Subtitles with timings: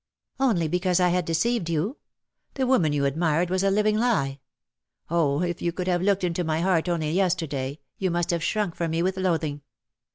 [0.39, 1.97] "Only because I had deceived you.
[2.55, 4.39] The woman you admired was a living lie.
[5.11, 8.73] Oh, if you could have looked into my heart only yesterday, you must have shrunk
[8.73, 9.61] from me with loathing.